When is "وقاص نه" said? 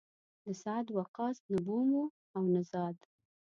0.97-1.59